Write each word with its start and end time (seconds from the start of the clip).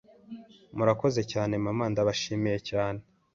Murakoze 0.77 1.21
cyane 1.31 1.53
Mama! 1.65 1.85
Ndabashimiye 1.91 2.59
cyane!” 2.69 3.01